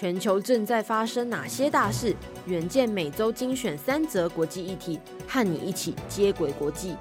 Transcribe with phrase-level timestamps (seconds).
[0.00, 2.14] 全球正在发生哪些大事？
[2.46, 6.94] 远见每周精选三则国际议题，和你一起接轨国际。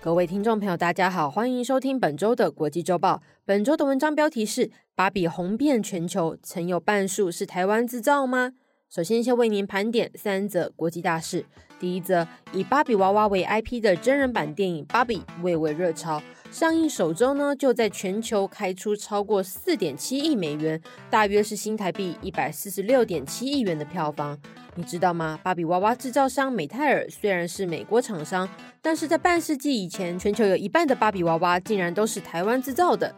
[0.00, 3.20] 各位听众朋友，大家好，欢迎收听本周的国际周报。
[3.44, 8.52] 本周的文章标题是：芭比红遍全球，曾有半数是台湾制造吗？
[8.88, 11.44] 首先，先为您盘点三则国际大事。
[11.80, 16.22] 第一则，以芭比娃娃为 IP 的真人版电影《芭比》蔚为热潮。
[16.52, 20.78] 上映首周呢，就在全球开出超过四点七亿美元，
[21.08, 24.38] 大约是新台币一百四十六点七亿元的票房。
[24.74, 25.40] 你知道吗？
[25.42, 28.46] 芭比娃娃制造商美泰尔虽然是美国厂商，
[28.82, 33.14] 但是在半世纪以前，全球有一半的芭比娃娃竟然都是台湾制造的。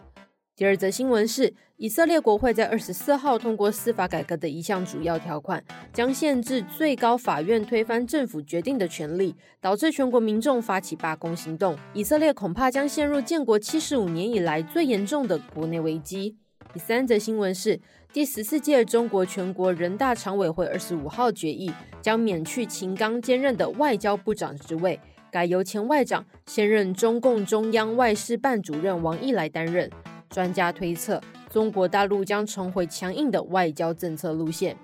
[0.56, 5.60] 第二则新闻是，以色列国会在二十四号通过司法改革的一项主要条款，
[5.92, 11.76] 将限制最高法院推翻政府决定的权利，导致全国民众发起罢工行动。
[11.92, 16.36] 以色列恐怕将陷入建国七十五年以来最严重的国内危机。
[16.72, 17.80] 第三则新闻是，
[18.12, 25.00] 第十四届中国全国人大常委会二十五号决议，将免去秦刚兼任的外交部长职位，
[25.32, 29.90] 改由前外长、现任中共中央外事办主任王毅来担任。
[30.34, 34.76] 专家推测，中国大陆将重回强硬的外交政策路线。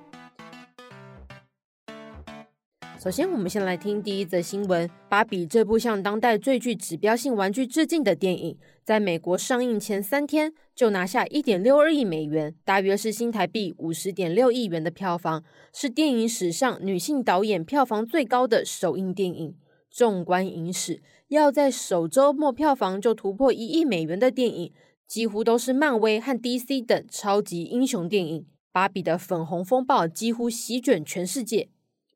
[3.00, 19.56] 首先，我们先来听第一则新闻：《芭比》这部向当代最具指标性玩具致敬的电影，在美国上映前三天就拿下一点六二亿美元，大约是新台币五十点六亿元的票房，是电影史上女性导演票房最高的首映电影。
[19.90, 24.72] 纵观影史，要在首周末票房就突破一亿美元的电影。
[25.10, 28.46] 几乎都是漫威和 DC 等超级英雄电影。
[28.70, 31.68] 芭比的粉红风暴几乎席卷全世界。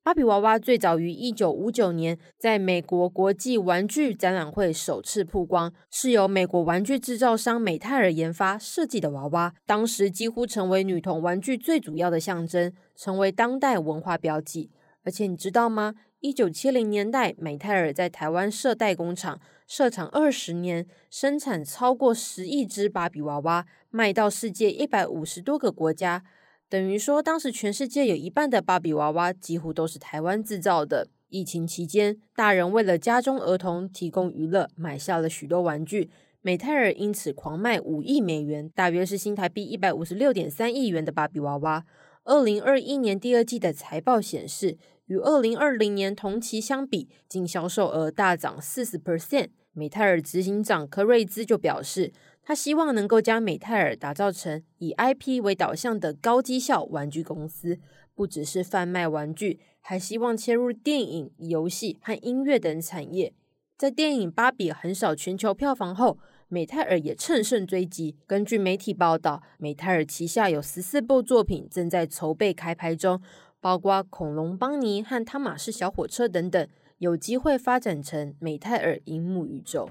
[0.05, 14.71] 芭比娃娃最早于一九五九年在美国国际玩具展览会首次曝光，是由美国玩具制造商美泰尔研发设计的娃娃，当时几乎成为女童玩具最主要的象征，成为当代文化标记。
[15.03, 15.97] 而且你知道吗？
[16.21, 26.23] 一九七零年代，美泰尔在台湾设代工厂，设厂二十年，生产超过十亿只芭比娃娃，卖到世界一百五十多个国家。
[26.69, 31.09] 等于说，当时全世界有一半的芭比娃娃几乎都是台湾制造的。
[31.29, 36.11] 疫情期间，大人为了家中儿童提供娱乐，买下了许多玩具，
[36.43, 41.85] 美泰尔因此狂卖五亿美元，大约是新台币一百五十六点三亿元的芭比娃娃。
[42.23, 49.49] 二零二一年第二季的财报显示，与二零二零年同期相比，净销售额大涨四十 percent。
[49.73, 57.79] 美泰尔执行长柯瑞兹就表示，他希望能够将美泰尔打造成以 IP 为导向的高绩效玩具公司，
[58.15, 63.35] 不只是贩卖玩具，还希望切入电影、游戏和音乐等产业。
[63.77, 66.17] 在电影《芭比》横扫全球票房后，
[66.49, 68.17] 美泰尔也乘胜追击。
[68.27, 73.21] 根据媒体报道，美泰尔旗下有十四部作品正在筹备开拍中。
[73.65, 79.89] 包括恐龙邦尼和汤马士小火车等等，有机会发展成美泰尔银幕宇宙。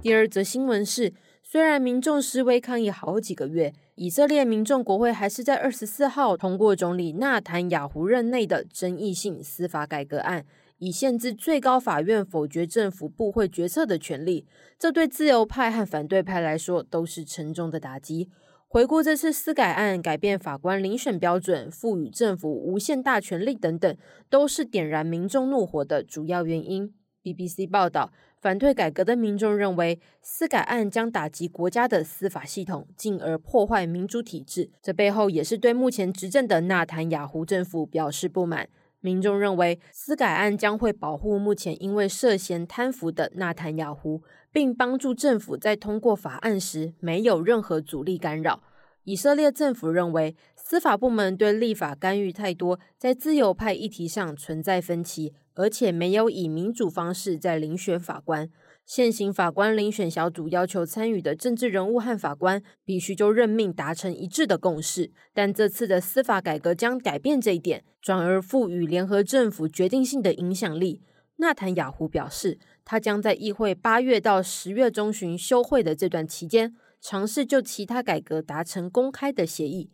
[0.00, 1.12] 第二则新闻是，
[1.52, 10.46] 虽然民众示威抗议好几个月，以色列民众国会还是在二十四号通过总理纳坦雅胡任内的争议性司法改革案。
[10.78, 14.46] 以限制最高法院否决政府部会决策的权利，
[14.78, 18.30] 这对自由派和反对派来说都是沉重的打击。
[18.66, 23.94] 回顾这次司改案，改变法官遴选标准、赋予政府无限大权力等等，
[24.30, 26.94] 都是点燃民众怒火的主要原因。
[27.22, 34.70] BBC 报道，反对改革的民众认为，司改案将打击国家的司法系统，进而破坏民主体制。
[34.82, 38.68] 这背后也是对目前执政的纳坦雅胡政府表示不满。
[39.00, 44.22] 民众认为，司改案将会保护目前因为涉嫌贪腐的纳坦雅胡，
[44.52, 48.62] 并帮助政府在通过法案时没有任何阻力干扰。
[49.04, 50.36] 以色列政府认为，
[50.72, 58.48] 司法部门对立法干预太多，在自由派议题上存在分歧，而且没有以民主方式在遴选法官。
[58.86, 71.02] 现行法官遴选小组要求参与的政治人物和法官必须就任命达成一致的共识，但这次的司法改革将改变这一点，转而赋予联合政府决定性的影响力。
[71.36, 79.90] 纳坦雅胡表示，他将在议会八月到十月中旬休会的这段期间，尝试就其他改革达成公开的协议。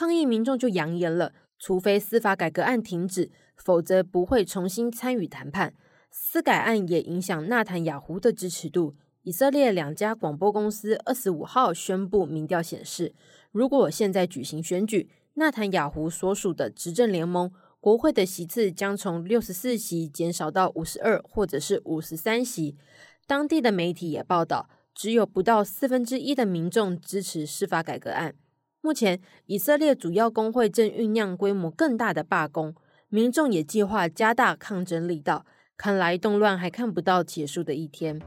[0.00, 5.74] 抗议民众就扬言了，除非司法改革案停止，否则不会重新参与谈判。
[6.10, 8.96] 司改案也影响纳坦雅胡的支持度。
[9.24, 13.14] 以色列两家广播公司二十五号宣布，民调显示，
[13.52, 22.74] 如果现在举行选举，纳坦雅胡所属的执政联盟国会的席次将从六十四席减少到五十二或者是五十三席。
[23.26, 28.34] 当地的媒体也报道，只有不到四分之一的民众支持司法改革案。
[28.82, 32.74] 目前，以色列主要工会正酝酿规模更大的罢工，
[33.10, 35.44] 民众也计划加大抗争力道。
[35.76, 38.18] 看来动乱还看不到结束的一天。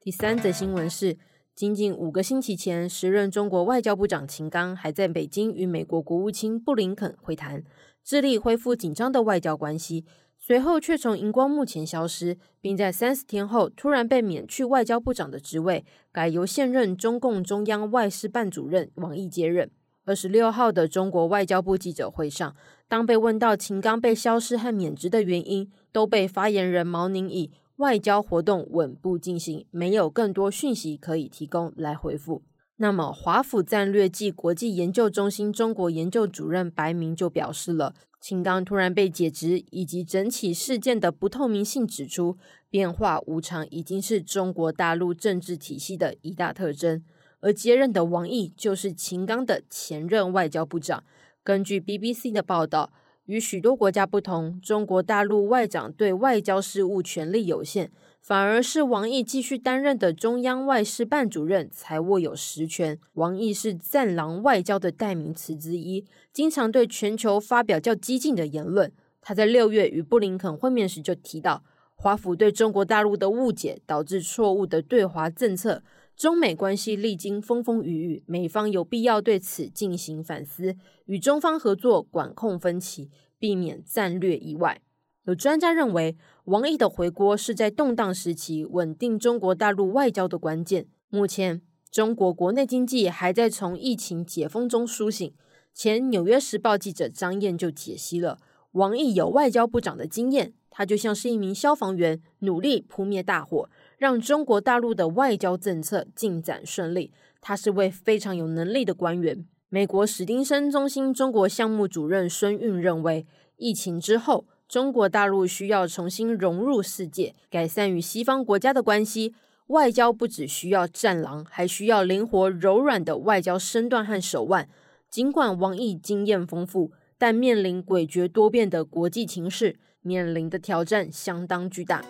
[0.00, 1.18] 第三则新闻是，
[1.52, 7.64] 仅仅五个星期前，时任中国外交部长秦刚还在北京与美国国务卿布林肯会谈，
[8.04, 10.04] 致力恢复紧张的外交关系。
[10.46, 19.70] 随后却从荧光幕前消失，并在三十天后突然被免去外交部长的职位，改由现任中共中央外事办主任王毅接任。
[20.04, 22.54] 二十六号的中国外交部记者会上，
[22.86, 32.42] 当被问到秦刚被消失和免职的原因，都被发言人毛宁以“外交活动稳步进行，没有更多讯息可以提供”来回复。
[32.76, 37.94] 那么，华府战略暨国际研究中心中国研究主任白明就表示了。
[38.20, 42.36] 秦刚突然被解职，以及整起事件的不透明性，指出
[42.70, 47.04] 变化无常已经是中国大陆政治体系的一大特征。
[47.40, 51.04] 而接任的王毅就是秦刚的前任外交部长。
[51.44, 52.90] 根据 BBC 的报道，
[53.26, 57.92] 与许多国家不同，中国大陆外长对外交事务权力有限。
[58.24, 62.98] 反而是王毅继续担任的中央外事办主任才握有实权。
[63.12, 68.90] 王毅是“战狼外交”的代名词之一，经常对全球发表较激进的言论。
[69.20, 71.62] 他在六月与布林肯会面时就提到，
[71.96, 75.82] 华府对中国大陆的误解导致错误的对华政策，
[76.16, 80.74] 中美关系历经风风雨雨，美方有必要对此进行反思，
[81.04, 84.80] 与中方合作管控分歧，避免战略意外。
[85.26, 90.86] 有专家认为，王毅的回国是在动荡时期稳定中国大陆外交的关键。
[91.08, 95.32] 目前，中国国内经济还在从疫情解封中苏醒。
[95.72, 98.38] 前《纽约时报》记者张燕就解析了
[98.72, 107.10] 王毅有外交部长的经验，他就像是一名消防员，努力扑灭大火，让中国大陆的外交政策进展顺利。
[107.40, 109.46] 他是位非常有能力的官员。
[109.70, 113.26] 美国史丁生中心中国项目主任孙运认为，
[113.56, 119.34] 疫情之后，中国大陆需要重新融入世界，改善与西方国家的关系。
[119.68, 124.68] 外交不只需要战狼，还需要灵活柔软的外交身段和手腕。
[125.08, 132.04] 尽管王毅经验丰富，但面临诡谲多变的国际情势，面临的挑战相当巨大。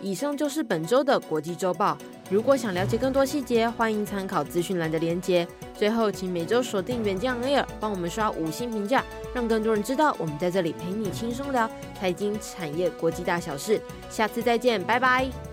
[0.00, 1.98] 以上就是本周的国际周报。
[2.30, 5.46] 如果想了解更多细节，欢迎参考资讯栏的连接。
[5.74, 9.02] 最后，请每周锁定远见 On Air，帮我们刷五星评价，
[9.34, 13.80] 让更多人知道我们在这里陪你轻松聊财经、产业、国际大小事。
[14.10, 15.47] 下次再见，拜拜。